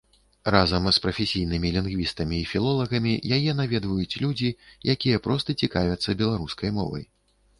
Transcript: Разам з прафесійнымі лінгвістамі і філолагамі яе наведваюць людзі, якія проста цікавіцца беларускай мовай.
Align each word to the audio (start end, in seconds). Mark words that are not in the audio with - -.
Разам 0.53 0.85
з 0.95 1.01
прафесійнымі 1.03 1.69
лінгвістамі 1.75 2.39
і 2.45 2.47
філолагамі 2.53 3.13
яе 3.37 3.51
наведваюць 3.59 4.17
людзі, 4.23 4.49
якія 4.97 5.17
проста 5.27 5.57
цікавіцца 5.67 6.19
беларускай 6.23 6.69
мовай. 6.79 7.05